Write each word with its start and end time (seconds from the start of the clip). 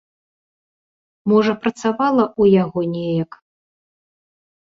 Можа, 1.31 1.53
працавала 1.65 2.23
ў 2.41 2.57
яго 2.63 2.79
неяк. 2.95 3.31